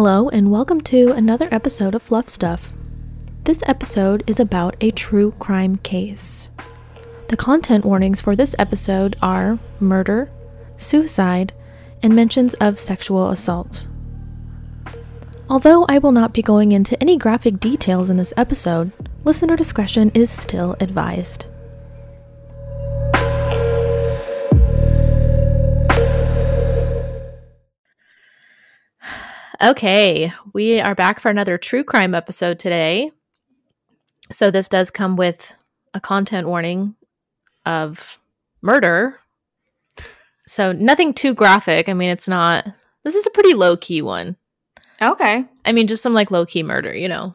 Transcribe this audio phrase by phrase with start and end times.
[0.00, 2.72] Hello, and welcome to another episode of Fluff Stuff.
[3.42, 6.48] This episode is about a true crime case.
[7.26, 10.30] The content warnings for this episode are murder,
[10.76, 11.52] suicide,
[12.00, 13.88] and mentions of sexual assault.
[15.50, 18.92] Although I will not be going into any graphic details in this episode,
[19.24, 21.46] listener discretion is still advised.
[29.60, 33.10] Okay, we are back for another true crime episode today.
[34.30, 35.52] So, this does come with
[35.94, 36.94] a content warning
[37.66, 38.20] of
[38.62, 39.18] murder.
[40.46, 41.88] So, nothing too graphic.
[41.88, 42.66] I mean, it's not,
[43.02, 44.36] this is a pretty low key one.
[45.02, 45.44] Okay.
[45.64, 47.34] I mean, just some like low key murder, you know.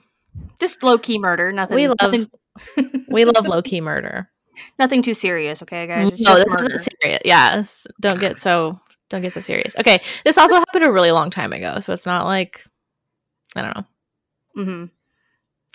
[0.60, 1.52] Just low key murder.
[1.52, 1.76] Nothing.
[1.76, 2.30] We love- nothing,
[3.10, 4.30] We love low key murder.
[4.80, 5.62] nothing too serious.
[5.64, 6.14] Okay, guys.
[6.14, 6.74] It's no, this murder.
[6.74, 7.22] isn't serious.
[7.26, 8.80] Yes, don't get so
[9.14, 9.76] don't get so serious.
[9.80, 12.66] Okay, this also happened a really long time ago, so it's not like
[13.56, 13.86] I don't know.
[14.58, 14.86] Mm-hmm.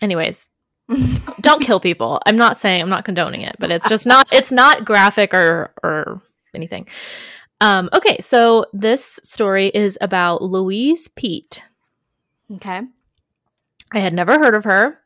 [0.02, 0.48] Anyways,
[1.40, 2.20] don't kill people.
[2.26, 5.72] I'm not saying I'm not condoning it, but it's just not it's not graphic or
[5.84, 6.20] or
[6.52, 6.88] anything.
[7.60, 11.62] Um, okay, so this story is about Louise Peete.
[12.56, 12.82] okay.
[13.92, 15.00] I had never heard of her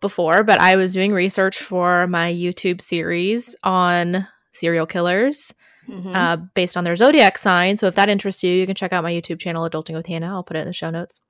[0.00, 5.52] before, but I was doing research for my YouTube series on serial killers
[5.88, 6.14] Mhm.
[6.14, 7.76] uh, based on their zodiac sign.
[7.76, 10.28] So if that interests you, you can check out my YouTube channel, Adulting with Hannah.
[10.28, 11.20] I'll put it in the show notes.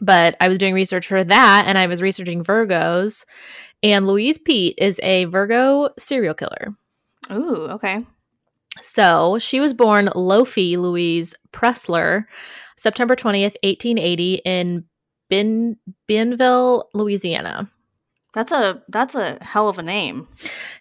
[0.00, 3.26] But I was doing research for that, and I was researching Virgos,
[3.82, 6.68] and Louise Peete is a Virgo serial killer.
[7.30, 7.68] Ooh.
[7.72, 8.04] Okay.
[8.80, 12.24] So she was born Lofie Louise Preslar,
[12.76, 14.84] September 20th, 1880, in
[15.28, 15.76] Bin-
[16.08, 17.70] Bienville, Louisiana.
[18.32, 20.28] That's a that's a hell of a name.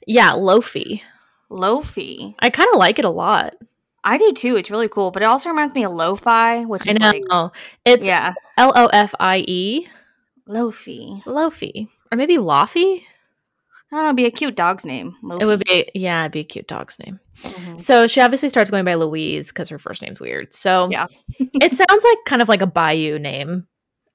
[0.07, 1.01] Yeah, Lofie.
[1.51, 2.35] Lofie.
[2.39, 3.55] I kind of like it a lot.
[4.03, 4.55] I do too.
[4.55, 7.11] It's really cool, but it also reminds me of lo-fi, which I is know.
[7.41, 7.51] like
[7.85, 9.87] it's yeah, L O F I E,
[10.47, 11.21] Lofie.
[11.25, 11.87] Lofie.
[12.11, 13.03] Or maybe Lofie?
[13.91, 14.07] I don't know.
[14.09, 15.15] It'd be a cute dog's name.
[15.23, 15.41] Lofie.
[15.41, 17.19] It would be, yeah, it'd be a cute dog's name.
[17.41, 17.81] Mhm.
[17.81, 20.53] So she obviously starts going by Louise because her first name's weird.
[20.53, 21.07] So Yeah.
[21.39, 23.67] it sounds like kind of like a Bayou name,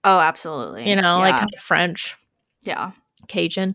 [0.04, 0.88] Oh, absolutely.
[0.88, 2.16] you know, like kind of French,
[2.62, 2.92] yeah.
[3.24, 3.74] Cajun.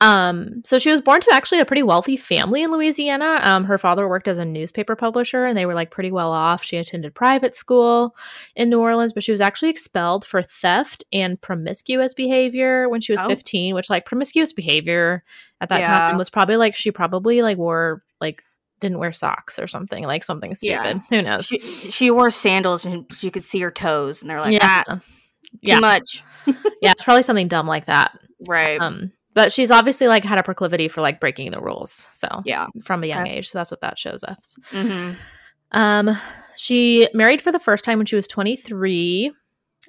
[0.00, 3.40] Um, so she was born to actually a pretty wealthy family in Louisiana.
[3.42, 6.62] Um, her father worked as a newspaper publisher and they were like pretty well off.
[6.62, 8.14] She attended private school
[8.56, 13.12] in New Orleans, but she was actually expelled for theft and promiscuous behavior when she
[13.12, 13.28] was Oh.
[13.28, 15.24] 15, which like promiscuous behavior
[15.60, 15.86] at that Yeah.
[15.86, 18.42] time was probably like she probably like wore like
[18.80, 20.82] didn't wear socks or something, like something Yeah.
[20.82, 21.02] stupid.
[21.10, 21.46] Who knows?
[21.46, 24.82] She she wore sandals and you could see her toes, and they're like, yeah.
[24.86, 25.00] ah, too
[25.62, 25.78] yeah.
[25.80, 26.22] much.
[26.46, 26.54] yeah,
[26.92, 28.18] it's probably something dumb like that.
[28.46, 28.80] Right.
[28.80, 31.90] Um, but she's obviously like had a proclivity for like breaking the rules.
[31.90, 32.68] So yeah.
[32.84, 33.50] from a young age.
[33.50, 34.56] So that's what that shows us.
[34.70, 35.12] hmm
[35.72, 36.16] Um,
[36.56, 39.32] she married for the first time when she was 23.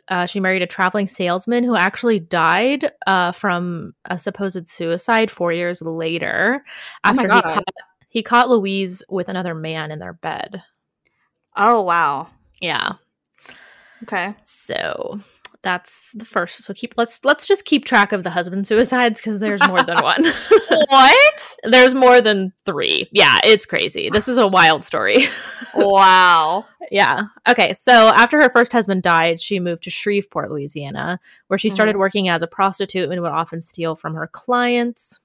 [0.07, 5.51] Uh, she married a traveling salesman who actually died uh, from a supposed suicide four
[5.51, 6.63] years later
[7.03, 7.63] Oh after he caught,
[8.09, 10.61] he caught Louise with another man in their bed.
[11.55, 12.29] Oh wow.
[12.61, 12.93] Yeah.
[14.03, 14.33] Okay.
[14.43, 15.19] So
[15.65, 16.63] that's the first.
[16.63, 19.97] So keep let's let's just keep track of the husband suicides because there's more than
[19.97, 20.23] one.
[20.89, 21.55] what?
[21.63, 23.09] there's more than three.
[23.11, 24.09] Yeah, it's crazy.
[24.11, 25.25] This is a wild story.
[25.75, 26.65] wow.
[26.91, 27.23] Yeah.
[27.49, 27.73] Okay.
[27.73, 31.99] So after her first husband died, she moved to Shreveport, Louisiana, where she started mm-hmm.
[31.99, 35.19] working as a prostitute and would often steal from her clients.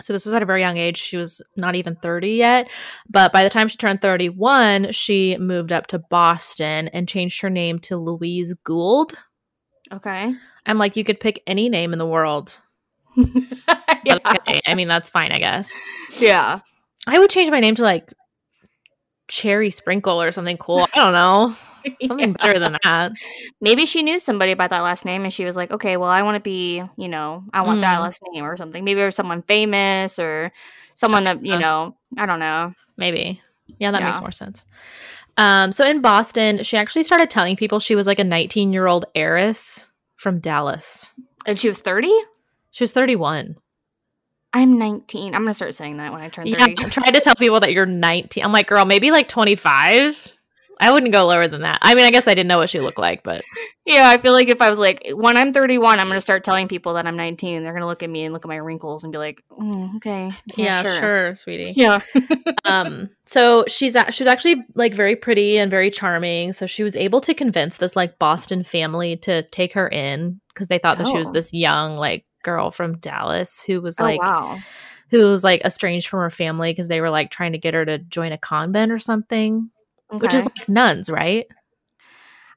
[0.00, 0.96] So this was at a very young age.
[0.96, 2.70] She was not even 30 yet.
[3.08, 7.50] But by the time she turned 31, she moved up to Boston and changed her
[7.50, 9.12] name to Louise Gould.
[9.92, 10.34] Okay.
[10.66, 12.58] I'm like, you could pick any name in the world.
[13.16, 14.18] yeah.
[14.24, 14.60] Okay.
[14.66, 15.78] I mean, that's fine, I guess.
[16.18, 16.60] yeah.
[17.06, 18.12] I would change my name to like
[19.28, 20.86] Cherry Sprinkle or something cool.
[20.94, 21.54] I don't know.
[22.06, 23.12] Something better than that.
[23.60, 26.22] Maybe she knew somebody by that last name and she was like, okay, well, I
[26.22, 28.02] want to be, you know, I want that Mm.
[28.02, 28.84] last name or something.
[28.84, 30.52] Maybe there's someone famous or
[30.94, 32.74] someone that, you know, I don't know.
[32.96, 33.40] Maybe.
[33.78, 34.64] Yeah, that makes more sense.
[35.36, 38.86] Um, so in Boston, she actually started telling people she was like a 19 year
[38.86, 41.10] old heiress from Dallas.
[41.46, 42.12] And she was 30?
[42.70, 43.56] She was 31.
[44.54, 45.34] I'm 19.
[45.34, 46.76] I'm going to start saying that when I turn Yeah, 30.
[46.84, 48.44] I tried to tell people that you're 19.
[48.44, 50.28] I'm like, girl, maybe like 25.
[50.80, 51.78] I wouldn't go lower than that.
[51.82, 53.44] I mean, I guess I didn't know what she looked like, but
[53.84, 56.42] Yeah, I feel like if I was like, when I'm 31, I'm going to start
[56.44, 57.62] telling people that I'm 19.
[57.62, 59.94] They're going to look at me and look at my wrinkles and be like, mm,
[59.96, 60.32] okay.
[60.56, 61.34] yeah, sure.
[61.36, 61.72] sweetie.
[61.76, 62.00] Yeah.
[62.64, 66.82] um so she's a- she was actually like very pretty and very charming so she
[66.84, 70.96] was able to convince this like boston family to take her in because they thought
[70.98, 71.32] that she was Oh.
[71.32, 74.58] this young like girl from dallas who was Oh, like wow.
[75.10, 77.84] who was like estranged from her family because they were like trying to get her
[77.84, 79.70] to join a convent or something
[80.20, 81.46] which is like nuns right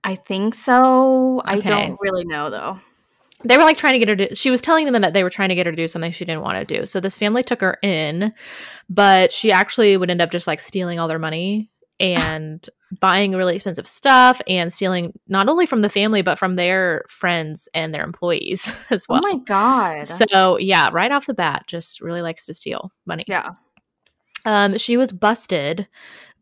[0.05, 1.41] I think so.
[1.45, 2.79] I don't really know though.
[3.43, 5.31] They were like trying to get her to, she was telling them that they were
[5.31, 6.85] trying to get her to do something she didn't want to do.
[6.85, 8.31] So this family took her in,
[8.87, 12.67] but she actually would end up just like stealing all their money and
[12.99, 17.67] buying really expensive stuff and stealing not only from the family, but from their friends
[17.73, 19.21] and their employees as well.
[19.25, 20.07] oh my god.
[20.07, 23.25] So yeah, right off the bat, just really likes to steal money.
[23.27, 23.49] yeah.
[24.47, 25.87] Um, she was busted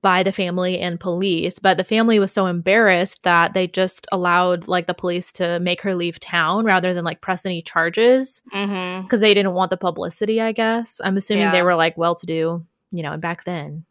[0.04, 4.68] by the family and police, but the family was so embarrassed that they just allowed
[4.68, 9.02] like the police to make her leave town rather than like press any charges Mm-hmm.
[9.04, 10.40] because they didn't want the publicity.
[10.40, 13.86] I guess I'm assuming they were like well to do, you know, and back then.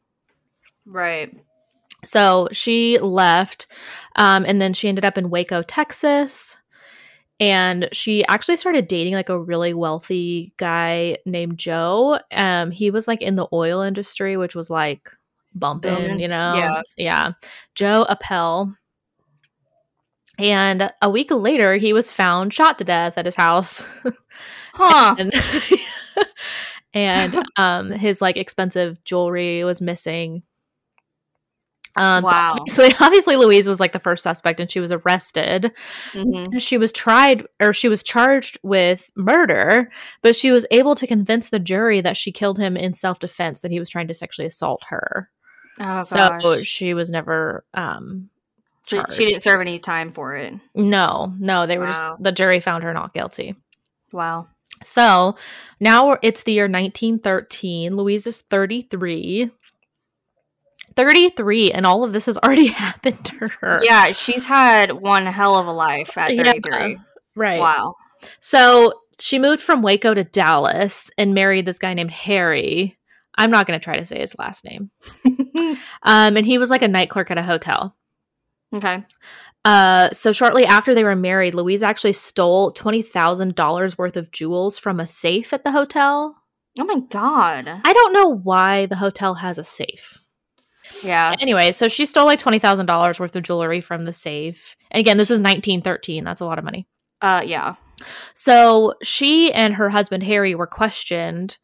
[0.87, 1.37] Right.
[2.05, 3.67] So she left,
[4.17, 6.56] um, and then she ended up in Waco, Texas.
[7.41, 12.20] And she actually started dating like a really wealthy guy named Joe.
[12.31, 15.11] Um, he was like in the oil industry, which was like
[15.54, 16.54] bumping, you know?
[16.54, 16.82] Yeah.
[16.96, 17.32] Yeah.
[17.75, 18.72] Joe Appel.
[20.38, 23.84] And a week later, he was found shot to death at his house.
[24.75, 25.14] Huh.
[25.19, 25.34] and
[26.94, 30.43] and um his like expensive jewelry was missing
[31.96, 35.72] um so obviously, obviously louise was like the first suspect and she was arrested
[36.12, 36.58] Mhm.
[36.58, 39.90] she was tried or she was charged with murder
[40.22, 43.70] but she was able to convince the jury that she killed him in self-defense that
[43.70, 45.28] he was trying to sexually assault her
[45.81, 46.65] Oh so gosh.
[46.67, 48.29] she was never um
[48.87, 49.15] charged.
[49.15, 50.55] she didn't serve any time for it.
[50.75, 52.13] no no they were Wow.
[52.15, 53.55] just the jury found her not guilty
[54.13, 54.49] Wow.
[54.85, 55.37] So
[55.81, 57.97] now it's the year 1913.
[57.97, 59.51] Louise is 33.
[60.97, 63.81] 33, and all of this has already happened to her.
[63.83, 66.45] Yeah, she's had one hell of a life at Yeah.
[66.45, 66.99] 33.
[67.35, 67.59] Right.
[67.61, 67.95] Wow.
[68.41, 72.99] So she moved from Waco to Dallas and married this guy named Harry.
[73.37, 74.91] I'm not going to try to say his last name.
[76.04, 77.94] Um, and he was like a night clerk at a hotel.
[78.75, 79.04] okay.
[79.64, 84.99] Uh, so shortly after they were married, Louise actually stole $20,000 worth of jewels from
[84.99, 86.37] a safe at the hotel.
[86.81, 87.69] Oh my god.
[87.69, 90.25] I don't know why the hotel has a safe.
[91.04, 91.37] Yeah.
[91.38, 94.75] Anyway, so she stole like twenty thousand dollars worth of jewelry from the safe.
[94.90, 96.25] And again, this is nineteen thirteen.
[96.25, 96.87] That's a lot of money.
[97.20, 97.75] Uh yeah.
[98.34, 101.58] So she and her husband Harry were questioned,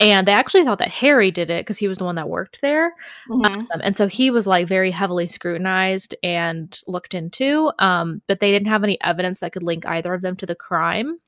[0.00, 2.60] and they actually thought that Harry did it because he was the one that worked
[2.60, 2.94] there.
[3.28, 3.46] Mhm.
[3.46, 7.70] Um, and so he was like very heavily scrutinized and looked into.
[7.78, 10.56] Um, but they didn't have any evidence that could link either of them to the
[10.56, 11.20] crime.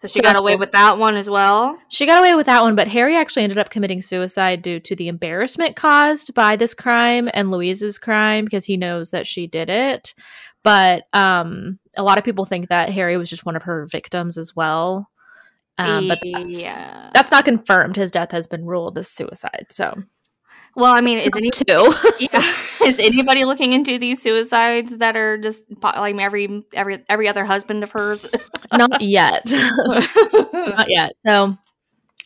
[0.00, 1.78] So she got away with that one as well.
[1.88, 4.96] She got away with that one, but Harry actually ended up committing suicide due to
[4.96, 9.70] the embarrassment caused by this crime and Louise's crime because he knows that she did
[9.70, 10.14] it.
[10.64, 14.38] But um, a lot of people think that Harry was just one of her victims
[14.38, 15.08] as well.
[15.78, 17.10] Um, but that's, yeah.
[17.14, 17.96] that's not confirmed.
[17.96, 19.66] His death has been ruled as suicide.
[19.70, 20.02] So
[20.76, 21.94] Well, I mean, it's is any two.
[22.20, 22.54] yeah,
[22.84, 27.82] is anybody looking into these suicides that are just like every every every other husband
[27.82, 28.26] of hers?
[28.72, 29.44] not yet.
[30.52, 31.12] not yet.
[31.26, 31.56] So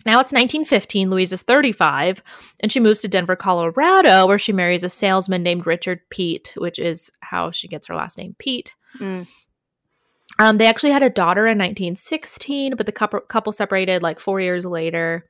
[0.06, 1.10] now it's 1915.
[1.10, 2.22] Louise is 35,
[2.60, 6.78] and she moves to Denver, Colorado, where she marries a salesman named Richard Peete, which
[6.78, 8.72] is how she gets her last name, Peete.
[9.00, 9.26] Mm.
[10.38, 14.40] Um, they actually had a daughter in 1916, but the couple, couple separated like four
[14.40, 15.26] years later.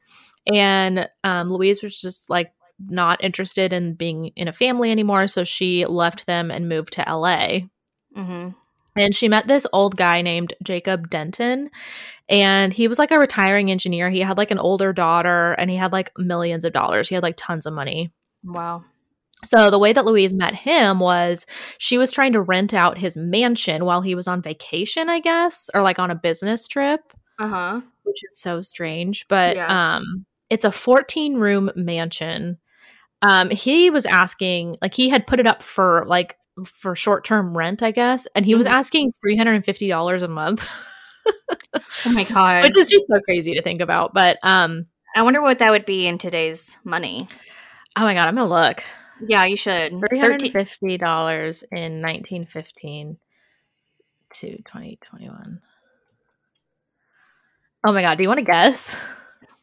[0.52, 2.52] And um, Louise was just like
[2.88, 5.28] not interested in being in a family anymore.
[5.28, 7.60] So she left them and moved to LA.
[8.14, 8.50] hmm
[8.96, 11.70] And she met this old guy named Jacob Denton.
[12.28, 14.10] And he was like a retiring engineer.
[14.10, 17.08] He had like an older daughter and he had like millions of dollars.
[17.08, 18.12] He had like tons of money.
[18.42, 18.84] Wow.
[19.44, 21.46] So the way that Louise met him was
[21.78, 25.68] she was trying to rent out his mansion while he was on vacation, I guess,
[25.74, 27.00] or like on a business trip,
[27.38, 27.80] Uh huh.
[28.04, 29.26] which is so strange.
[29.28, 29.94] But Yeah.
[29.94, 32.58] um it's a 14 room mansion.
[33.22, 37.82] Um he was asking like he had put it up for like for short-term rent,
[37.82, 38.72] I guess, and he was Mhm.
[38.72, 40.66] asking $350 a month.
[42.06, 42.62] Oh my god.
[42.62, 44.14] which is just so crazy to think about.
[44.14, 47.28] But um I wonder what that would be in today's money.
[47.96, 48.82] oh my god, I'm going to look.
[49.26, 49.92] Yeah, you should.
[50.08, 53.18] Three hundred fifty dollars in nineteen fifteen
[54.30, 55.60] to twenty twenty one.
[57.86, 58.16] Oh my god!
[58.16, 59.00] Do you want to guess?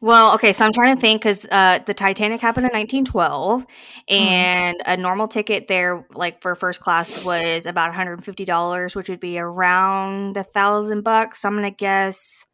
[0.01, 4.13] Well, okay, so I'm trying to think because uh, the Titanic happened in 1912, Mm-hmm.
[4.13, 9.21] and a normal ticket there, like for first class, was about 150 dollars, which would
[9.21, 11.39] be around a thousand bucks.
[11.41, 12.45] So I'm gonna guess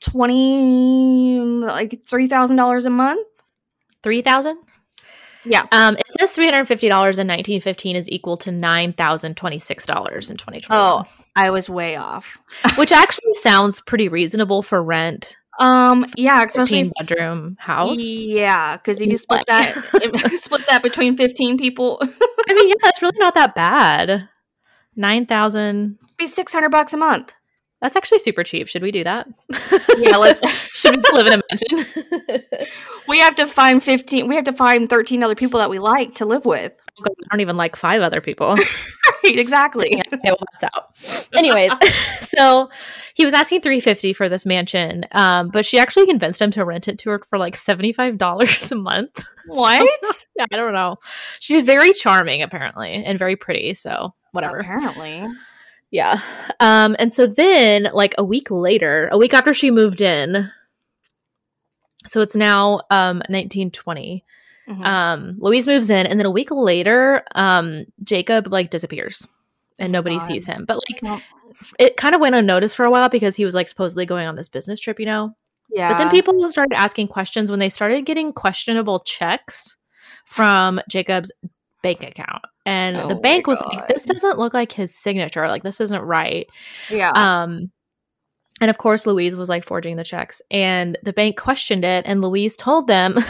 [0.00, 3.26] twenty, like three thousand dollars a month.
[4.02, 4.58] Three thousand.
[5.44, 5.66] Yeah.
[5.72, 9.36] Um, it says three hundred fifty dollars in nineteen fifteen is equal to nine thousand
[9.36, 10.80] twenty six dollars in twenty twenty.
[10.80, 11.04] Oh,
[11.36, 12.38] I was way off.
[12.76, 15.36] which actually sounds pretty reasonable for rent.
[15.58, 17.98] Um, yeah, especially bedroom house.
[18.00, 19.74] Yeah, because you You split that
[20.36, 21.98] split that between fifteen people.
[22.02, 24.28] I mean, yeah, that's really not that bad.
[24.96, 25.98] Nine thousand.
[26.18, 27.34] be six hundred bucks a month.
[27.80, 28.68] That's actually super cheap.
[28.68, 29.26] Should we do that?
[29.98, 30.40] Yeah, let's.
[30.72, 32.66] Should we live in a mansion?
[33.08, 34.28] we have to find fifteen.
[34.28, 36.72] We have to find thirteen other people that we like to live with.
[36.98, 38.56] I don't even like five other people.
[39.22, 39.88] Right, exactly.
[39.90, 41.28] Yeah, okay, well, that's out.
[41.34, 41.72] Anyways,
[42.20, 42.70] so
[43.12, 46.88] he was asking 350 for this mansion, um, but she actually convinced him to rent
[46.88, 49.22] it to her for like $75 a month.
[49.48, 50.26] What?
[50.36, 50.96] yeah, I don't know.
[51.38, 53.74] She's very charming, apparently, and very pretty.
[53.74, 54.56] So whatever.
[54.56, 55.28] Apparently.
[55.90, 56.20] Yeah.
[56.60, 60.48] Um, and so then, like a week later, a week after she moved in,
[62.06, 64.24] so it's now um 1920.
[64.68, 64.86] Mhm.
[64.86, 69.26] Um, Louise moves in, and then a week later, um, Jacob like disappears,
[69.80, 70.26] and nobody God.
[70.26, 70.64] sees him.
[70.64, 71.20] But like, Well,
[71.78, 74.36] it kind of went unnoticed for a while because he was like supposedly going on
[74.36, 75.34] this business trip, you know.
[75.70, 75.90] yeah.
[75.92, 79.76] But then people started asking questions when they started getting questionable checks
[80.24, 81.32] from Jacob's
[81.82, 83.74] bank account, and Oh the bank was God.
[83.74, 85.48] like, "This doesn't look like his signature.
[85.48, 86.46] Like this isn't right."
[86.90, 87.12] Yeah.
[87.12, 87.70] Um,
[88.60, 92.20] and of course, Louise was like forging the checks, and the bank questioned it, and
[92.20, 93.16] Louise told them.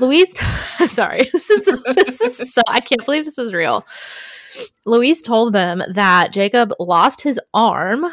[0.00, 0.38] Louise,
[0.88, 1.64] sorry, this is
[1.94, 3.86] this is so I can't believe this is real.
[4.84, 8.06] Louise told them that Jacob lost his arm.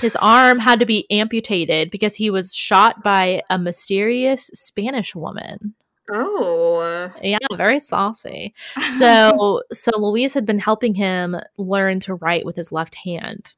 [0.00, 5.74] His arm had to be amputated because he was shot by a mysterious Spanish woman.
[6.12, 7.10] Oh.
[7.22, 8.54] Yeah, very saucy.
[8.90, 13.54] So, so Louise had been helping him learn to write with his left hand.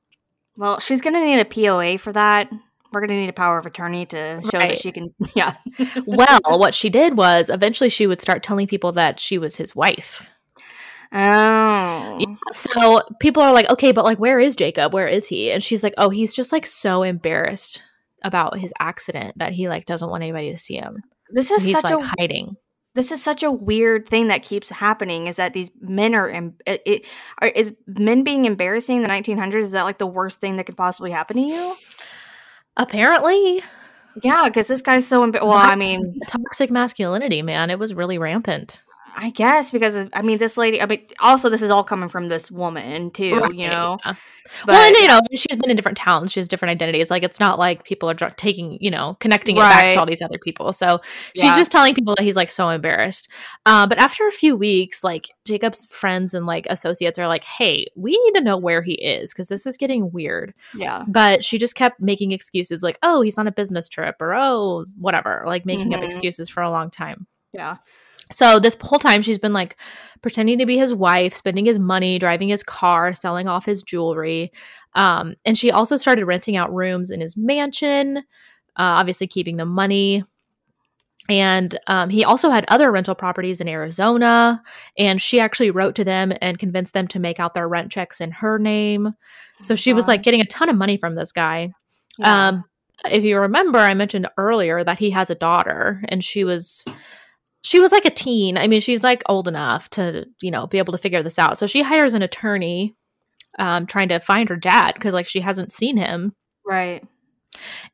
[0.57, 2.51] well, she's gonna need a POA for that.
[2.93, 4.69] We're gonna need a power of attorney to show Right.
[4.71, 5.15] that she can.
[5.35, 5.55] Yeah.
[6.07, 9.75] well, what she did was eventually she would start telling people that she was his
[9.75, 10.23] wife.
[11.15, 12.19] Oh.
[12.21, 14.93] Yeah, So people are like, okay, but like, where is Jacob?
[14.95, 15.51] Where is he?
[15.51, 17.83] And she's like, oh, he's just like so embarrassed
[18.23, 21.03] about his accident that he like doesn't want anybody to see him.
[21.33, 22.57] This is such like a hiding.
[22.95, 26.57] this is such a weird thing that keeps happening is that these men are em-
[26.67, 27.07] it, it
[27.41, 30.67] are, is men being embarrassing in the 1900s is that like the worst thing that
[30.67, 31.75] could possibly happen to you
[32.77, 33.63] Apparently,
[34.23, 38.19] yeah because this guy's so embar- well i mean toxic masculinity, man, it was really
[38.19, 38.83] rampant.
[39.17, 42.09] I guess because of, i mean this lady i mean also this is all coming
[42.09, 44.15] from this woman too Right, you know yeah.
[44.67, 46.31] but well, and you know, she's been in different towns.
[46.33, 47.11] She has different identities.
[47.11, 50.05] Like, it's not like people are dr- taking, you know, connecting it back to all
[50.05, 50.75] these other people.
[50.75, 51.01] So
[51.35, 51.57] she's Yeah.
[51.57, 53.29] just telling people that he's like so embarrassed.
[53.65, 57.87] Uh, but after a few weeks, like Jacob's friends and like associates are like, "Hey,
[57.97, 61.57] we need to know where he is because this is getting weird." yeah But she
[61.57, 65.65] just kept making excuses, like, "Oh, he's on a business trip," or "Oh, whatever," like
[65.65, 66.07] making up Mhm.
[66.07, 67.27] excuses for a long time.
[67.55, 67.77] yeah
[68.33, 69.79] So this whole time she's been like
[70.23, 74.53] pretending to be his wife, spending his money, driving his car, selling off his jewelry.
[74.95, 78.23] Um, and she also started renting out rooms in his mansion, uh,
[78.77, 80.25] obviously keeping the money.
[81.29, 84.61] And um, he also had other rental properties in Arizona.
[84.99, 88.21] And she actually wrote to them and convinced them to make out their rent checks
[88.21, 89.15] in her name.
[89.61, 91.73] So she was like getting a ton of money from this guy.
[92.19, 92.49] Yeah.
[92.49, 92.65] Um,
[93.11, 96.85] if you remember, I mentioned earlier that he has a daughter, and she was
[97.63, 98.59] she was like a teen.
[98.59, 101.59] I mean, she's like old enough to you know be able to figure this out.
[101.59, 102.95] So she hires an attorney,
[103.59, 106.35] um, trying to find her dad because like she hasn't seen him.
[106.67, 107.05] right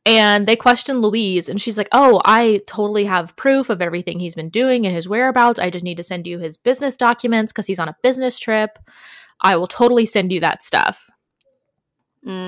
[0.06, 4.34] And they question Louise, and she's like, "Oh, I totally have proof of everything he's
[4.34, 5.58] been doing and his whereabouts.
[5.58, 8.78] I just need to send you his business documents because he's on a business trip.
[9.40, 11.10] I will totally send you that stuff."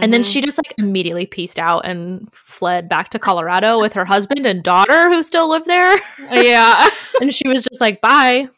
[0.02, 0.32] And then Mhm.
[0.32, 4.62] she just like immediately pieced out and fled back to Colorado with her husband and
[4.62, 5.98] daughter who still live there.
[6.32, 6.88] yeah
[7.20, 8.48] and she was just like, bye.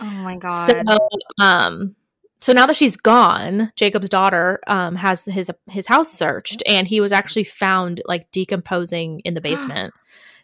[0.00, 0.98] oh my god So
[1.40, 1.94] um
[2.40, 7.00] so now that she's gone, Jacob's daughter um has his his house searched and he
[7.00, 9.94] was actually found like decomposing in the basement.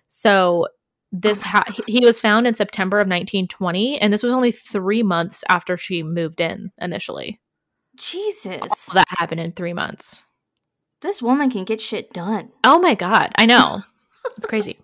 [0.08, 0.66] so
[1.12, 4.50] this Oh ha- he he was found in September of 1920 and this was only
[4.52, 7.38] 3 months after she moved in initially.
[7.98, 10.22] Jesus All that happened in 3 months.
[11.00, 13.80] this woman can get shit done Oh my god, I know.
[14.36, 14.78] it's crazy.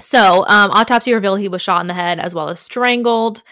[0.00, 3.42] So, um, autopsy revealed he was shot in the head as well as strangled,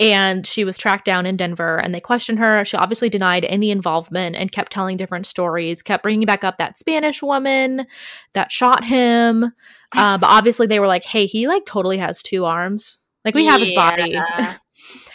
[0.00, 1.76] and she was tracked down in Denver.
[1.76, 2.64] And they questioned her.
[2.64, 5.80] She obviously denied any involvement and kept telling different stories.
[5.80, 7.86] Kept bringing back up that Spanish woman
[8.34, 9.52] that shot him.
[9.94, 12.98] Uh, but obviously, they were like, "Hey, he like totally has two arms.
[13.24, 14.56] Like we have his body." Yeah.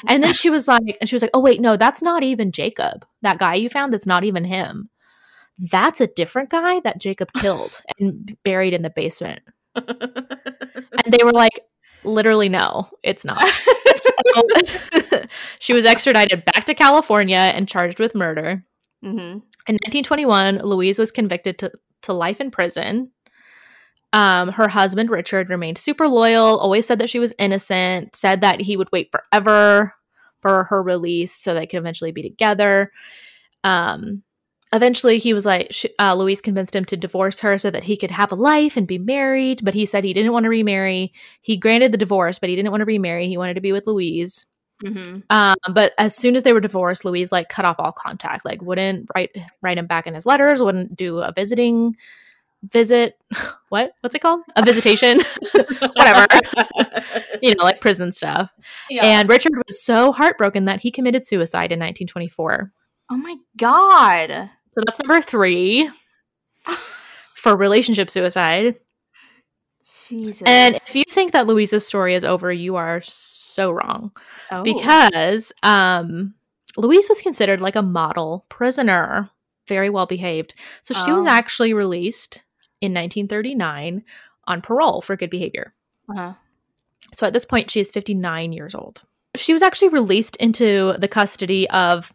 [0.08, 2.52] And then she was like, and she was like, oh, wait, no, that's not even
[2.52, 3.06] Jacob.
[3.22, 4.90] That guy you found, that's not even him.
[5.58, 9.42] That's a different guy that Jacob killed and buried in the basement.
[9.76, 11.62] And they were like,
[12.04, 13.48] literally, no, it's not.
[13.96, 14.12] So
[15.60, 18.64] she was extradited back to California and charged with murder.
[19.04, 19.42] Mhm.
[19.68, 21.72] In 1921, Louise was convicted to,
[22.04, 23.12] to life in prison.
[24.14, 28.62] Um, her husband Richard remained super loyal, always said that she was innocent, said that
[28.62, 29.94] he would wait forever
[30.42, 32.92] for her release so they could eventually be together.
[33.64, 34.24] Um,
[34.72, 37.98] eventually, he was like, sh- uh, Louise convinced him to divorce her so that he
[37.98, 39.64] could have a life and be married.
[39.64, 41.12] But he said he didn't want to remarry.
[41.42, 43.28] He granted the divorce, but he didn't want to remarry.
[43.28, 44.46] He wanted to be with Louise.
[44.84, 45.20] Mm-hmm.
[45.32, 48.46] Um, but as soon as they were divorced, Louise like cut off all contact.
[48.46, 50.62] Like wouldn't write write him back in his letters.
[50.62, 51.96] Wouldn't do a visiting
[52.72, 53.18] visit.
[53.70, 53.92] What?
[54.00, 54.44] What's it called?
[54.56, 55.20] A visitation.
[55.52, 56.26] Whatever.
[57.42, 58.50] you know, like prison stuff.
[58.90, 59.04] Yeah.
[59.04, 62.72] And Richard was so heartbroken that he committed suicide in 1924.
[63.12, 64.30] oh my god.
[64.74, 65.92] So that's number three
[67.34, 68.76] for relationship suicide.
[70.08, 70.44] Jesus.
[70.46, 74.12] And if you think that Louise's story is over, you are so wrong.
[74.50, 74.64] oh.
[74.64, 76.36] because um
[76.78, 79.30] Louise was considered like a model prisoner,
[79.68, 80.54] very well behaved.
[80.84, 81.30] So she was Oh.
[81.30, 82.46] actually released
[82.82, 84.04] in 1939
[84.46, 85.74] on parole for good behavior.
[86.10, 86.34] uh-huh.
[87.16, 89.02] So at this point she is 59 years old.
[89.36, 92.12] She was actually released into the custody of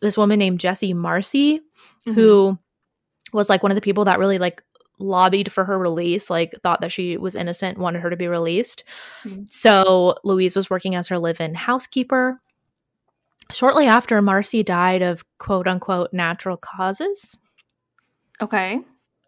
[0.00, 1.60] this woman named Jessie Marcy
[2.06, 2.12] Mm-hmm.
[2.20, 2.58] who
[3.32, 4.62] was like one of the people that really like
[4.98, 8.82] lobbied for her release, like thought that she was innocent, wanted her to be released.
[9.24, 9.50] Mhm.
[9.50, 12.40] So Louise was working as her live in housekeeper.
[13.50, 17.38] Shortly after, Marcy died of quote unquote natural causes,
[18.40, 18.80] Okay.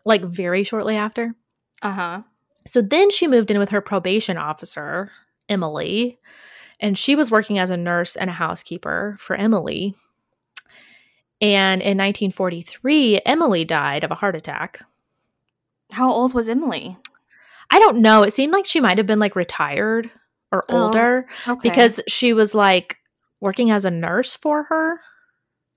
[0.04, 1.34] Like very shortly after.
[1.82, 2.22] Uh huh.
[2.66, 5.10] So then she moved in with her probation officer,
[5.48, 6.18] Emily,
[6.78, 9.94] and she was working as a nurse and a housekeeper for Emily.
[11.40, 14.80] And in 1943, Emily died of a heart attack.
[15.90, 16.96] How old was Emily?
[17.70, 18.22] I don't know.
[18.22, 20.10] It seemed like she might have been like retired
[20.52, 21.68] or Oh, older Okay.
[21.68, 22.98] because she was like
[23.40, 25.00] working as a nurse for her.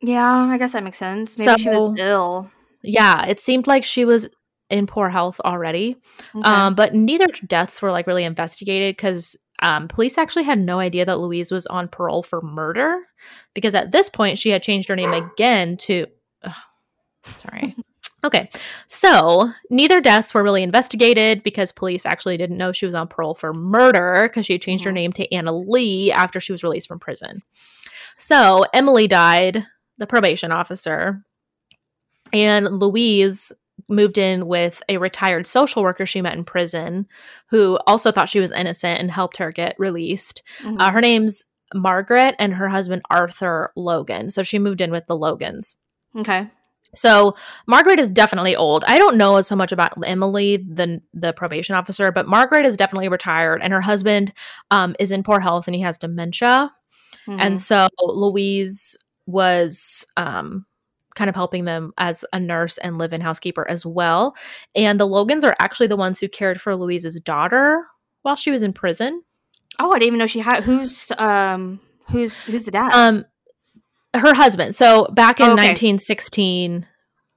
[0.01, 1.39] yeah, I guess that makes sense.
[1.39, 2.51] Maybe she was ill.
[2.83, 4.29] Yeah, it seemed like she was
[4.69, 5.97] in poor health already.
[6.35, 6.49] Okay.
[6.49, 11.05] Um, but neither deaths were like really investigated because um, police actually had no idea
[11.05, 12.97] that Louise was on parole for murder
[13.53, 16.07] because at this point she had changed her name again to.
[16.43, 16.53] ugh,
[17.23, 17.75] sorry.
[18.25, 18.49] Okay,
[18.87, 23.35] so neither deaths were really investigated because police actually didn't know she was on parole
[23.35, 24.93] for murder because she had changed her Mhm.
[24.93, 27.41] name to Anna Lee after she was released from prison.
[28.17, 29.65] So Emily died,
[29.97, 31.21] the probation officer,
[32.33, 33.51] and Louise
[33.89, 37.07] moved in with a retired social worker she met in prison
[37.49, 40.41] who also thought she was innocent and helped her get released.
[40.61, 40.79] Mhm.
[40.79, 44.29] Uh, her name's Margaret and her husband Arthur Logan.
[44.29, 45.77] So she moved in with the Logans.
[46.17, 46.49] okay.
[46.95, 47.33] So
[47.65, 48.83] Margaret is definitely old.
[48.87, 53.09] I don't know so much about Emily, the the probation officer, but Margaret is definitely
[53.09, 54.31] retired, and her husband
[54.69, 56.71] um, is in poor health and he has dementia.
[57.27, 57.37] Mhm.
[57.41, 60.67] And so Louise was um,
[61.15, 64.35] kind of helping them as a nurse and live in housekeeper as well.
[64.75, 67.85] And the Logans are actually the ones who cared for Louise's daughter
[68.23, 69.23] while she was in prison.
[69.79, 70.63] oh, I didn't even know she had.
[70.63, 72.91] Who's um who's who's the dad?
[72.93, 73.25] Um,
[74.15, 74.75] her husband.
[74.75, 75.67] So back in Oh, okay.
[75.69, 76.85] 1916,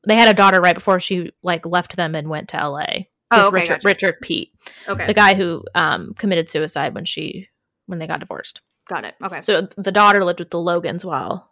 [0.07, 2.87] they had a daughter right before she like left them and went to LA.
[3.31, 3.55] oh, okay.
[3.55, 3.89] Richard, gotcha.
[3.89, 4.53] Richard Peete,
[4.89, 5.07] Okay.
[5.07, 7.49] the guy who um, committed suicide when she
[7.87, 8.61] when they got divorced.
[8.89, 9.15] Got it.
[9.23, 9.41] Okay.
[9.41, 11.51] So the daughter lived with the Logans while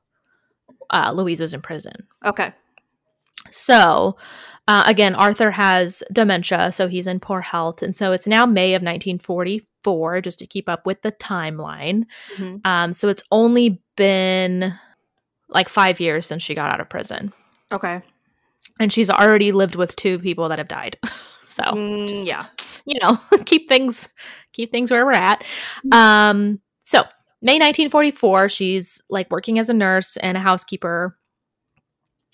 [0.91, 1.95] uh, Louise was in prison.
[2.25, 2.53] Okay.
[3.51, 4.17] So,
[4.69, 7.83] uh, again, Arthur has dementia, so he's in poor health.
[7.83, 12.05] And so it's now May of 1944, just to keep up with the timeline.
[12.37, 12.65] Mhm.
[12.67, 14.73] Um, so it's only been
[15.49, 17.33] like five years since she got out of prison.
[17.71, 18.01] Okay.
[18.81, 20.99] And she's already lived with two people that have died.
[21.47, 22.47] so, Mm, just, yeah.
[22.87, 24.09] you know, keep things
[24.53, 25.45] keep things where we're at.
[25.93, 27.03] Um, so
[27.45, 31.15] May 1944, she's like working as a nurse and a housekeeper.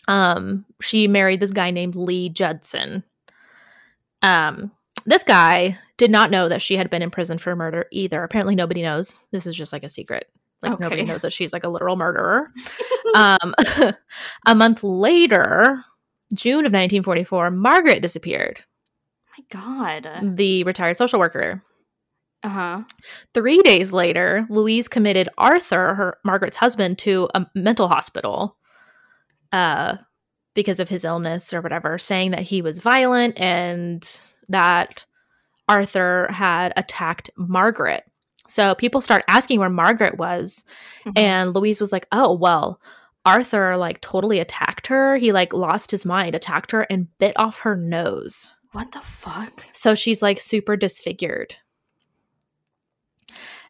[0.07, 3.03] Um, she married this guy named Lee Judson.
[4.23, 4.71] Um,
[5.07, 8.23] this guy did not know that she had been in prison for murder either.
[8.23, 9.19] Apparently, nobody knows.
[9.33, 10.31] This is just like a secret.
[10.63, 12.47] Like nobody knows that she's like a literal murderer.
[13.17, 13.53] um,
[14.47, 15.85] a month later,
[16.35, 18.63] June of 1944, Margaret disappeared.
[19.37, 20.37] my God.
[20.37, 21.65] The retired social worker.
[22.43, 22.83] Uh huh.
[23.35, 28.57] Three days later, Louise committed Arthur, her Margaret's husband, to a mental hospital
[29.53, 29.97] uh,
[30.55, 35.05] because of his illness or whatever, saying that he was violent and that
[35.69, 38.05] Arthur had attacked Margaret.
[38.49, 40.65] So people start asking where Margaret was,
[41.05, 41.13] Mhm.
[41.19, 42.81] and Louise was like, "Oh, well,
[43.25, 45.17] Arthur like totally attacked her.
[45.19, 49.67] He like lost his mind, attacked her, and bit off her nose." What the fuck?
[49.73, 51.57] So she's like super disfigured.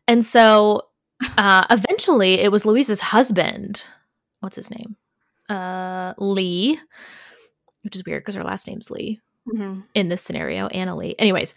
[0.09, 0.83] And so
[1.39, 3.87] uh, eventually it was Louise's husband.
[4.41, 4.97] What's his name?
[5.49, 6.79] Uh, Lee,
[7.83, 9.21] which is weird because her last name's Lee.
[9.49, 9.85] Mhm.
[9.95, 11.17] in this scenario, Anna Lee.
[11.19, 11.55] Anyways,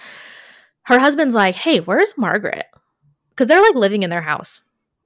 [0.83, 2.65] her husband's like, "Hey, where's Margaret?"
[3.29, 4.61] Because they're like living in their house,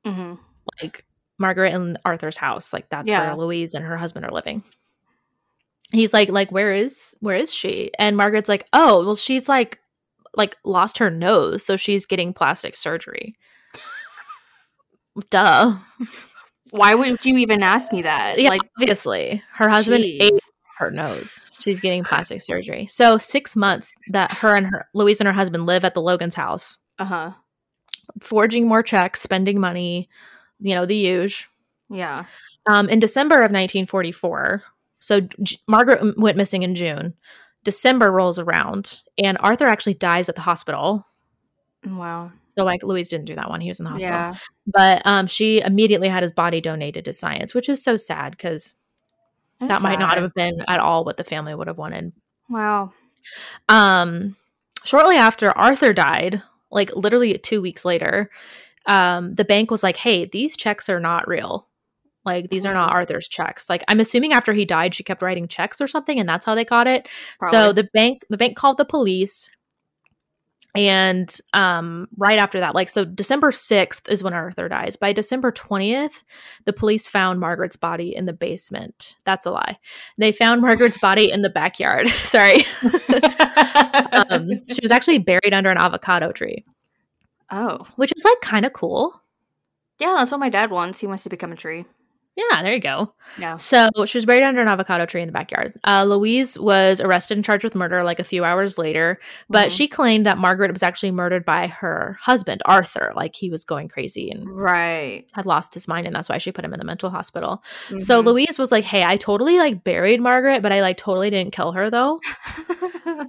[0.06, 0.38] Mhm.
[0.82, 1.04] like
[1.40, 2.72] Margaret and Arthur's house.
[2.74, 3.28] Like that's Yeah.
[3.36, 4.64] where Louise and her husband are living.
[5.92, 9.80] He's like, "Like where is where is she?" And Margaret's like, "Oh, well, she's like
[10.38, 13.36] like lost her nose, so she's getting plastic surgery."
[15.30, 15.78] Duh.
[16.72, 18.40] Why would you even ask me that?
[18.40, 20.22] Yeah, Like, obviously, her husband jeez.
[20.22, 20.34] ate
[20.78, 21.50] her nose.
[21.60, 22.86] She's getting plastic surgery.
[22.88, 26.36] So six months that her and her Louise and her husband live at the Logan's
[26.36, 27.32] house, Uh huh.
[28.22, 30.08] forging more checks, spending money,
[30.60, 31.48] you know, the huge.
[31.90, 32.26] Yeah.
[32.70, 34.62] Um, in December of 1944,
[35.00, 37.14] so J- Margaret m- went missing in June.
[37.68, 41.06] December rolls around, and Arthur actually dies at the hospital.
[41.86, 42.32] Wow.
[42.56, 44.16] So, like, Louise didn't do that one; he was in the hospital.
[44.16, 44.36] Yeah.
[44.68, 48.74] But um, she immediately had his body donated to science, which is so sad because
[49.60, 52.14] that might not have been at all what the family would have wanted.
[52.50, 52.94] Wow.
[53.68, 54.38] Um,
[54.86, 58.32] shortly after Arthur died, like literally two weeks later,
[58.86, 61.67] um, the bank was like, "Hey, these checks are not real.
[62.28, 62.92] Like these are not.
[62.92, 66.30] Arthur's checks." Like I'm assuming after he died, she kept writing checks or something, and
[66.30, 67.08] that's how they got it.
[67.50, 69.50] So the bank, the bank called the police.
[70.76, 74.96] And um, right after that, like so, December sixth is when Arthur dies.
[74.96, 76.24] By December twentieth,
[76.66, 79.16] the police found Margaret's body in the basement.
[79.24, 79.78] That's a lie.
[80.20, 82.10] They found Margaret's body in the backyard.
[82.10, 82.58] Sorry,
[84.30, 86.64] um, she was actually buried under an avocado tree,
[87.50, 87.80] oh.
[87.96, 89.20] which is like kind of cool.
[90.00, 91.00] Yeah, that's what my dad wants.
[91.00, 91.86] He wants to become a tree.
[92.38, 93.12] Yeah, there you go.
[93.40, 93.58] Yeah.
[93.58, 95.74] So she was buried under an avocado tree in the backyard.
[95.86, 99.20] Uh, Louise was arrested and charged with murder like a few hours later,
[99.50, 99.72] but Mhm.
[99.76, 103.12] she claimed that Margaret was actually murdered by her husband, Arthur.
[103.16, 105.26] Like he was going crazy and Right.
[105.34, 107.64] had lost his mind, and that's why she put him in the mental hospital.
[107.98, 108.26] So Mhm.
[108.28, 111.72] Louise was like, "Hey, I totally like buried Margaret, but I like totally didn't kill
[111.72, 112.22] her though."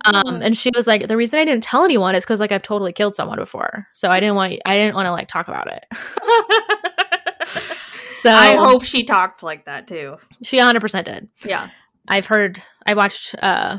[0.05, 2.62] Um, and she was like, "The reason I didn't tell anyone is because like I've
[2.62, 5.68] totally killed someone before, so I didn't want I didn't want to like talk about
[5.73, 5.87] it."
[8.20, 10.16] So I hope she talked like that too.
[10.42, 11.28] she 100 percent did.
[11.44, 11.70] Yeah.
[12.09, 12.62] I've heard.
[12.87, 13.35] I watched.
[13.42, 13.78] uh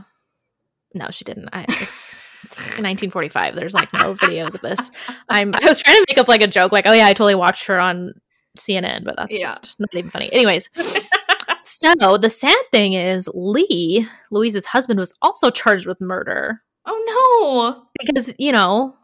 [0.93, 1.49] No, she didn't.
[1.53, 2.15] I, it's.
[2.45, 3.53] It's 1945.
[3.55, 4.91] There's like no videos of this.
[5.27, 5.53] I'm.
[5.53, 7.65] I was trying to make up like a joke, like, "Oh yeah, I totally watched
[7.65, 8.13] her on
[8.57, 9.47] CNN," but that's Yeah.
[9.47, 10.31] just not even funny.
[10.31, 10.69] Anyways,
[11.63, 17.83] so the sad thing is, Lee, Louise's husband, was also charged with murder Oh no!
[18.05, 18.95] because you know no.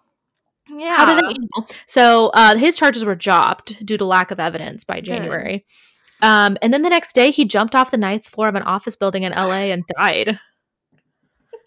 [0.70, 0.96] Yeah.
[0.98, 1.30] how did they?
[1.42, 1.68] You know?
[1.88, 5.66] So uh, his charges were dropped due to lack of evidence by January.
[6.22, 8.96] Um, and then the next day, he jumped off the ninth floor of an office
[8.96, 10.40] building in LA and died.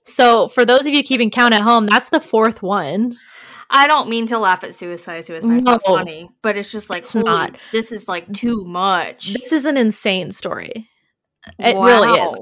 [0.05, 3.17] So, for those of you keeping count at home, that's the fourth one.
[3.71, 5.27] I don't mean to laugh at suicide.
[5.27, 5.97] Suicide's not No.
[5.97, 7.57] funny, but it's just like It's holy, not.
[7.73, 9.35] This is like too much.
[9.35, 10.89] This is an insane story.
[11.59, 12.35] It really is.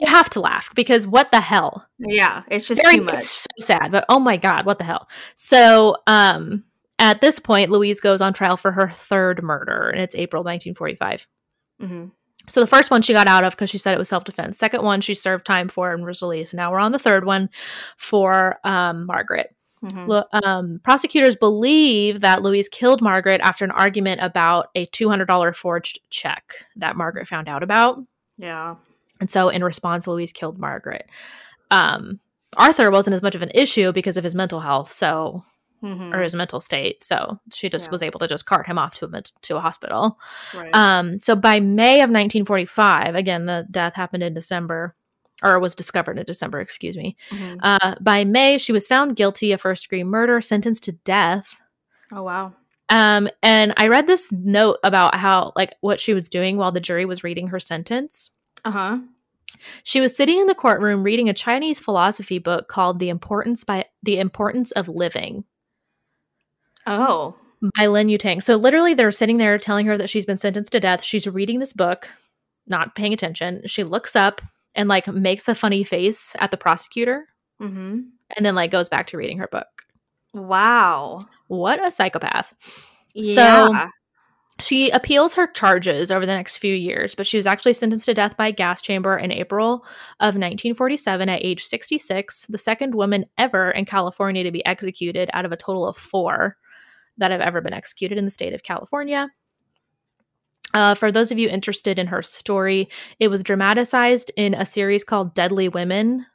[0.00, 1.86] You have to laugh because what the hell?
[1.98, 3.16] Yeah, it's just Very too much.
[3.18, 5.08] it's so sad, but oh my god, what the hell?
[5.34, 6.64] So, um,
[6.98, 11.26] at this point, Louise goes on trial for her third murder, and it's April 1945.
[11.80, 12.06] hmm
[12.48, 14.56] So the first one she got out of because she said it was self defense.
[14.56, 16.54] Second one she served time for and was released.
[16.54, 17.50] Now we're on the third one
[17.98, 19.54] for um, Margaret.
[19.82, 25.08] hmm Lo- um, prosecutors believe that Louise killed Margaret after an argument about a two
[25.10, 27.98] hundred dollar forged check that Margaret found out about,
[28.38, 28.76] Yeah.
[29.20, 31.08] and so in response, Louise killed Margaret.
[31.70, 32.20] Um,
[32.56, 35.44] Arthur wasn't as much of an issue because of his mental health, so
[35.80, 37.04] hmm or his mental state.
[37.04, 37.90] So she just Yeah.
[37.90, 40.18] was able to just cart him off to a to a hospital.
[40.56, 40.74] Right.
[40.74, 44.94] Um, so by May of 1945, again, the death happened in December,
[45.42, 47.16] or was discovered in December, excuse me.
[47.30, 47.58] Mhm.
[47.62, 51.60] Uh, by May, she was found guilty of first degree murder, sentenced to death.
[52.12, 52.54] Oh wow.
[52.90, 56.80] Um, and I read this note about how, like, what she was doing while the
[56.80, 58.30] jury was reading her sentence.
[58.64, 58.98] Uh huh.
[59.84, 63.86] She was sitting in the courtroom reading a Chinese philosophy book called "The Importance by
[64.02, 65.44] The Importance of Living"
[66.86, 67.34] Oh.
[67.78, 68.42] by Lin Yutang.
[68.42, 71.02] So literally, they're sitting there telling her that she's been sentenced to death.
[71.02, 72.08] She's reading this book,
[72.66, 73.62] not paying attention.
[73.66, 74.42] She looks up
[74.74, 77.26] and like makes a funny face at the prosecutor,
[77.58, 78.00] hmm
[78.36, 79.66] and then like goes back to reading her book.
[80.32, 81.26] Wow.
[81.48, 82.54] What a psychopath!
[83.14, 83.88] Yeah.
[84.60, 88.14] She appeals her charges over the next few years, but she was actually sentenced to
[88.14, 89.84] death by gas chamber in April
[90.20, 95.44] of 1947 at age 66, the second woman ever in California to be executed out
[95.44, 96.56] of a total of four
[97.18, 99.28] that have ever been executed in the state of California.
[100.72, 105.02] Uh, for those of you interested in her story, it was dramatized in a series
[105.02, 106.26] called Deadly Women,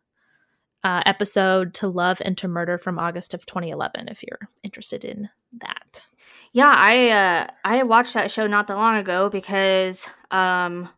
[0.84, 5.30] uh, episode To Love and to Murder from August of 2011, if you're interested in
[5.60, 6.06] that.
[6.52, 10.90] Yeah, I uh I watched that show not that long ago because um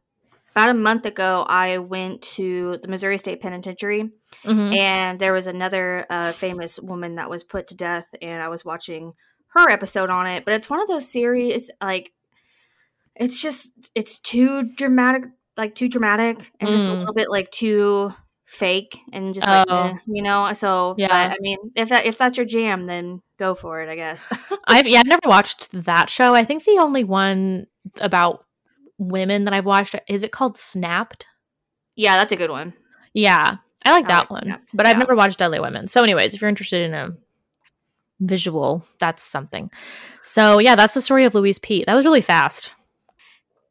[0.54, 4.12] about a month ago, I went to the Missouri State Penitentiary,
[4.44, 4.76] Mhm.
[4.76, 8.65] and there was another uh, famous woman that was put to death, and I was
[8.65, 9.13] watching
[9.54, 10.44] her episode on it.
[10.46, 12.12] But it's one of those series like
[13.15, 15.26] it's just it's too dramatic,
[15.58, 17.00] like too dramatic, and just a Mm.
[17.00, 18.13] little bit like too
[18.52, 19.86] fake, and just like Oh.
[19.88, 20.52] eh, you know.
[20.54, 21.08] So Yeah.
[21.30, 23.90] but, I mean, if that if that's your jam, then go for it.
[23.90, 24.30] I guess.
[24.68, 26.36] I've yeah, I've never watched that show.
[26.36, 27.68] I think the only one
[28.00, 28.46] about
[28.98, 31.26] women that I've watched is it called Snapped?
[31.96, 32.74] yeah, that's a good one.
[33.14, 35.88] Yeah, I like I that like one, Snapped, but I've never watched Deadly Women.
[35.88, 37.10] So, anyways, if you're interested in a
[38.20, 39.70] visual, that's something.
[40.24, 41.86] So, yeah, that's the story of Louise Peete.
[41.88, 42.74] That was really fast.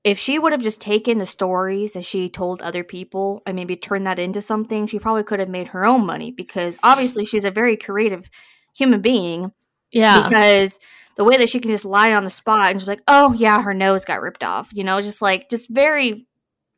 [0.05, 3.77] If she would have just taken the stories that she told other people and maybe
[3.77, 7.45] turned that into something, she probably could have made her own money because obviously she's
[7.45, 8.31] a very creative
[8.75, 9.53] human being.
[9.93, 10.79] Yeah, Because
[11.17, 13.61] the way that she can just lie on the spot and she's like, oh, yeah,
[13.61, 16.27] her nose got ripped off, you know, just like, just very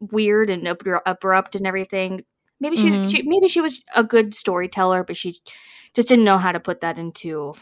[0.01, 2.25] weird and abru- abrupt and everything.
[2.59, 3.09] Maybe she's, Mhm.
[3.15, 5.37] she, maybe she was a good storyteller, but she
[5.95, 7.55] just didn't know how to put that into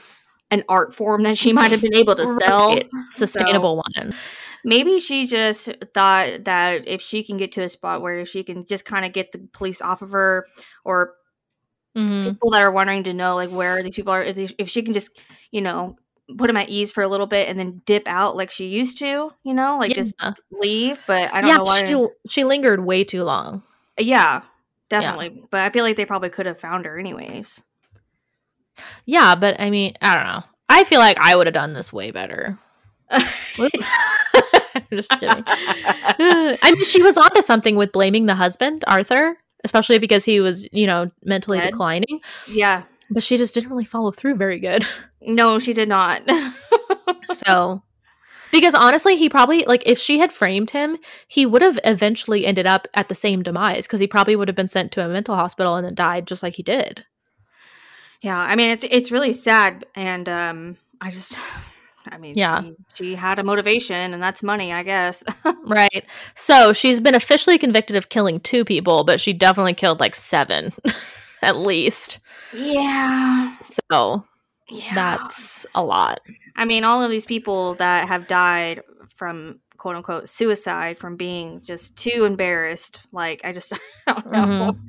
[0.50, 2.68] an art form that she might have been able to sell.
[2.74, 2.88] Right.
[3.10, 4.14] sustainable one.
[4.64, 8.66] Maybe she just thought that if she can get to a spot where she can
[8.66, 10.46] just kind of get the police off of her,
[10.84, 11.14] or
[11.96, 12.24] Mhm.
[12.24, 14.82] people that are wondering to know like where these people are, if, they- if she
[14.82, 15.20] can just
[15.50, 15.96] you know
[16.38, 18.96] put them at ease for a little bit and then dip out like she used
[18.98, 20.14] to, you know, like just
[20.52, 21.00] leave.
[21.08, 21.86] But I don't yeah, know why.
[21.88, 23.64] she she lingered way too long.
[23.98, 24.42] yeah,
[24.88, 25.42] definitely.
[25.50, 27.64] But I feel like they probably could have found her anyways.
[29.06, 30.42] Yeah, but I mean, I don't know.
[30.68, 32.56] I feel like I would have done this way better.
[34.74, 35.44] I'm just kidding.
[35.46, 40.68] I mean, she was onto something with blaming the husband, Arthur, especially because he was,
[40.72, 41.70] you know, mentally Dead?
[41.70, 42.20] declining.
[42.48, 42.84] yeah.
[43.10, 44.84] But she just didn't really follow through very good.
[45.22, 46.22] No, she did not.
[47.24, 47.82] So,
[48.52, 50.96] because honestly, he probably, like, if she had framed him,
[51.28, 54.56] he would have eventually ended up at the same demise because he probably would have
[54.56, 57.04] been sent to a mental hospital and then died just like he did.
[58.22, 61.38] Yeah, I mean it's it's really sad, and um, I just,
[62.12, 62.62] I mean, Yeah.
[62.62, 65.22] she, she had a motivation, and that's money, I guess.
[65.64, 66.04] Right.
[66.34, 70.72] So she's been officially convicted of killing two people, but she definitely killed like seven
[71.42, 72.18] at least.
[72.52, 74.24] yeah, So
[74.68, 74.94] yeah.
[74.94, 76.18] that's a lot.
[76.56, 78.82] I mean, all of these people that have died
[79.14, 83.00] from quote unquote suicide from being just too embarrassed.
[83.12, 83.72] Like, I just
[84.06, 84.72] I don't know.
[84.72, 84.80] Mhm.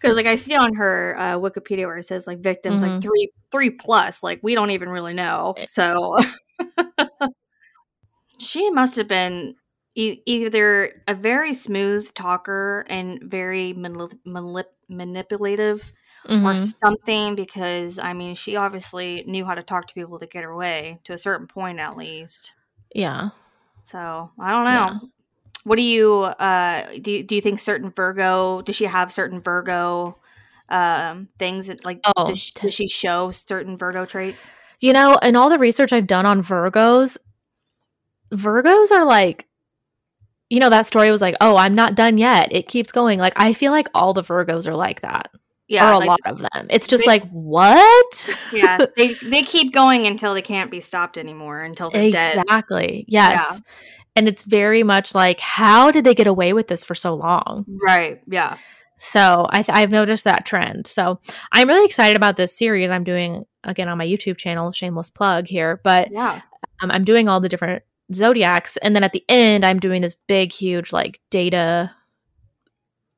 [0.00, 3.02] Because like I see on her uh, Wikipedia where it says like victims like Mhm.
[3.02, 5.64] three three plus like we don't even really know Eh.
[5.64, 6.16] so
[8.38, 9.54] she must have been
[9.94, 15.92] e- either a very smooth talker and very manip- manip- manipulative
[16.26, 16.74] or Mhm.
[16.78, 20.54] something because I mean she obviously knew how to talk to people to get her
[20.56, 22.52] way to a certain point at least.
[22.94, 23.30] Yeah.
[23.84, 25.08] so I don't know.
[25.64, 29.40] What do you uh do you, do you think certain Virgo does she have certain
[29.40, 30.18] Virgo
[30.68, 35.16] um things that, like Oh, does, she, does she show certain Virgo traits You know,
[35.22, 37.18] in all the research I've done on Virgos,
[38.32, 39.46] Virgos are like,
[40.48, 42.52] you know, that story was like, oh, I'm not done yet.
[42.52, 43.18] It keeps going.
[43.18, 45.30] Like, I feel like all the Virgos are like that,
[45.68, 46.66] yeah or a like, lot of them.
[46.70, 48.28] It's just they- like, what?
[48.52, 53.04] yeah they they keep going until they can't be stopped anymore until they're dead exactly.
[53.08, 53.60] Yes.
[54.16, 57.64] And it's very much like, how did they get away with this for so long?
[57.82, 58.58] right yeah
[58.98, 60.86] So I th- I've noticed that trend.
[60.88, 61.20] So
[61.52, 64.72] I'm really excited about this series I'm doing again on my YouTube channel.
[64.72, 66.40] Shameless plug here, but yeah
[66.82, 70.14] um, I'm doing all the different zodiacs, and then at the end, I'm doing this
[70.26, 71.90] big, huge like data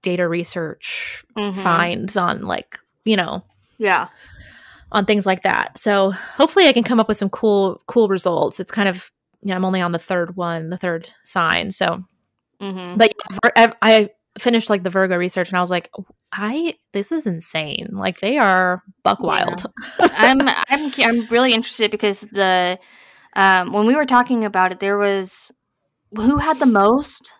[0.02, 1.62] data research Mhm.
[1.62, 3.44] finds on like you know
[3.78, 4.08] yeah
[4.90, 5.78] on things like that.
[5.78, 8.60] So hopefully, I can come up with some cool cool results.
[8.60, 9.10] It's kind of
[9.42, 11.70] you know I'm only on the third one, the third sign.
[11.70, 12.04] So
[12.60, 15.90] hmm but yeah, I, I finished like the Virgo research, and I was like,
[16.32, 17.88] I this is insane.
[17.92, 19.28] Like they are buck Yeah.
[19.28, 19.70] wild.
[20.16, 22.78] I'm I'm I'm really interested because the
[23.34, 25.52] um when we were talking about it there was
[26.14, 27.30] who had the most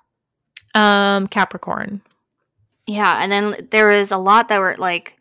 [0.74, 2.00] Um, Capricorn.
[2.87, 5.16] Yeah, and then there was a lot that were like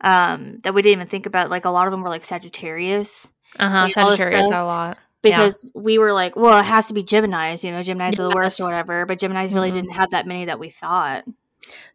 [0.00, 1.50] um that we didn't even think about.
[1.50, 3.76] Like a lot of them were like Sagittarius Uh huh.
[3.78, 4.98] I mean, Sagittarius had a lot.
[5.22, 7.62] because we were like, well, it has to be Gemini's.
[7.64, 9.06] You know, Gemini's are the worst or whatever.
[9.06, 9.74] But Gemini's really Mhm.
[9.74, 11.24] didn't have that many that we thought.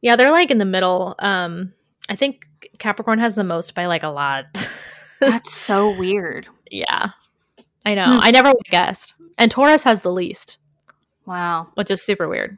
[0.02, 1.16] Yeah, they're like in the middle.
[1.20, 1.74] Um,
[2.10, 2.48] I think
[2.80, 4.46] Capricorn has the most by like a lot.
[5.20, 6.48] That's so weird.
[6.72, 7.10] yeah,
[7.86, 8.06] I know.
[8.18, 8.20] Hmm.
[8.22, 9.14] I never would have guessed.
[9.38, 10.58] And Taurus has the least,
[11.26, 11.68] Wow.
[11.76, 12.58] which is super weird.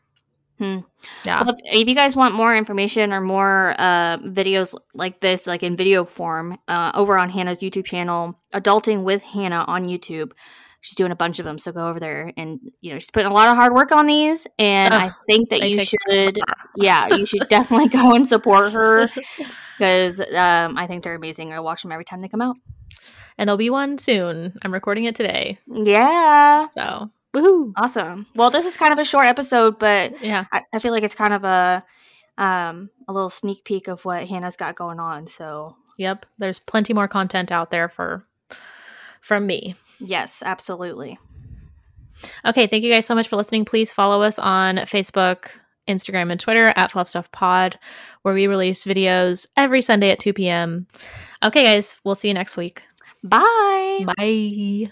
[0.58, 0.80] Hmm.
[1.24, 1.42] Yeah.
[1.42, 5.64] Well, if, if you guys want more information or more uh, videos like this, like
[5.64, 10.32] in video form, uh, over on Hannah's YouTube channel, Adulting with Hannah on YouTube,
[10.82, 11.58] she's doing a bunch of them.
[11.60, 14.06] So go over there and you know she's putting a lot of hard work on
[14.08, 16.40] these, and I think that you should,
[16.78, 19.10] yeah, you should definitely go and support her
[19.78, 21.54] because um, I think they're amazing.
[21.54, 22.58] I watch them every time they come out.
[23.38, 24.54] And there'll be one soon.
[24.64, 25.58] I'm recording it today.
[25.68, 27.72] Yeah, So, woohoo.
[27.78, 28.28] awesome.
[28.36, 30.44] Well, this is kind of a short episode, but Yeah.
[30.52, 31.86] I, I feel like it's kind of a
[32.38, 35.26] um, a little sneak peek of what Hannah's got going on.
[35.28, 36.26] So Yep.
[36.38, 38.26] There's plenty more content out there for
[39.22, 39.76] from me.
[40.00, 41.18] yes, absolutely.
[42.46, 43.66] Okay, thank you guys so much for listening.
[43.66, 45.48] Please follow us on Facebook,
[45.88, 47.80] Instagram, and Twitter at Fluff Stuff Pod,
[48.24, 50.88] where we release videos every Sunday at 2 p.m.
[51.44, 52.84] Okay, guys, we'll see you next week.
[53.24, 54.06] Bye.
[54.18, 54.92] Bye.